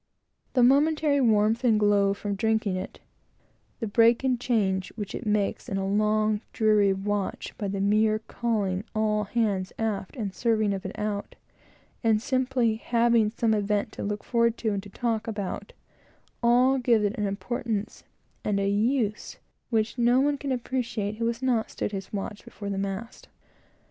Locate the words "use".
18.67-19.37